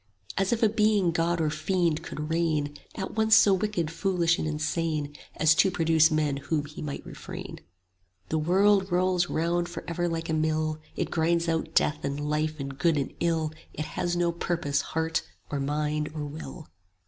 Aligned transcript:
"As 0.35 0.51
if 0.51 0.63
a 0.63 0.67
Being, 0.69 1.11
God 1.11 1.39
or 1.39 1.51
Fiend, 1.51 2.01
could 2.01 2.31
reign, 2.31 2.75
At 2.95 3.13
once 3.13 3.35
so 3.35 3.53
wicked, 3.53 3.91
foolish 3.91 4.39
and 4.39 4.47
insane, 4.47 5.15
As 5.35 5.53
to 5.53 5.69
produce 5.69 6.09
men 6.09 6.37
when 6.49 6.65
He 6.65 6.81
might 6.81 7.05
refrain! 7.05 7.57
35 8.29 8.29
"The 8.29 8.37
world 8.39 8.91
rolls 8.91 9.29
round 9.29 9.69
for 9.69 9.83
ever 9.87 10.07
like 10.07 10.27
a 10.27 10.33
mill; 10.33 10.79
It 10.95 11.11
grinds 11.11 11.47
out 11.47 11.75
death 11.75 12.03
and 12.03 12.19
life 12.27 12.59
and 12.59 12.79
good 12.79 12.97
and 12.97 13.13
ill; 13.19 13.53
It 13.75 13.85
has 13.85 14.15
no 14.15 14.31
purpose, 14.31 14.81
heart 14.81 15.21
or 15.51 15.59
mind 15.59 16.09
or 16.15 16.25
will. 16.25 16.71